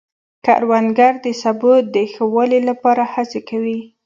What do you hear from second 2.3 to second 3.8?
والي لپاره هڅې کوي